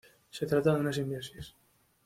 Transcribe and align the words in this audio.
Se 0.31 0.47
trata 0.47 0.73
de 0.73 0.79
una 0.79 0.91
simbiosis. 0.97 1.53